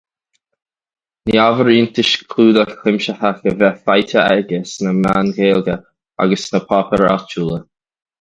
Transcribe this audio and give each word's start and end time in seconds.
Ní 1.25 1.33
ábhar 1.43 1.67
iontais 1.73 2.13
clúdach 2.31 2.71
cuimsitheach 2.85 3.43
a 3.51 3.53
bheith 3.59 3.77
faighte 3.89 4.23
aige 4.23 4.61
sna 4.71 4.95
meáin 5.03 5.29
Ghaeilge 5.37 5.77
agus 6.25 6.47
sna 6.49 6.63
páipéir 6.73 7.05
áitiúla. 7.11 7.61